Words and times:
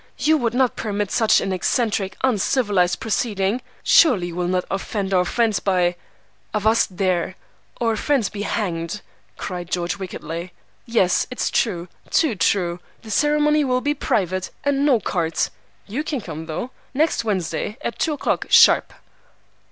You 0.17 0.35
would 0.39 0.55
not 0.55 0.75
permit 0.75 1.11
such 1.11 1.39
an 1.41 1.53
eccentric, 1.53 2.17
uncivilized 2.23 2.99
proceeding. 2.99 3.61
Surely 3.83 4.29
you 4.29 4.35
will 4.35 4.47
not 4.47 4.65
offend 4.71 5.13
our 5.13 5.25
friends 5.25 5.59
by—" 5.59 5.95
"Avast 6.55 6.97
there! 6.97 7.35
Our 7.79 7.95
friends 7.95 8.27
be 8.27 8.41
hanged!" 8.41 9.01
cried 9.37 9.69
George 9.69 9.97
wickedly. 9.99 10.53
"Yes, 10.87 11.27
it's 11.29 11.51
true, 11.51 11.87
too 12.09 12.33
true. 12.33 12.79
The 13.03 13.11
ceremony 13.11 13.63
will 13.63 13.79
be 13.81 13.93
private, 13.93 14.49
and 14.63 14.87
no 14.87 14.99
cards. 14.99 15.51
You 15.85 16.03
can 16.03 16.19
come, 16.19 16.47
though! 16.47 16.71
Next 16.95 17.23
Wednesday, 17.23 17.77
at 17.81 17.99
two 17.99 18.13
o'clock, 18.13 18.47
sharp!" 18.49 18.93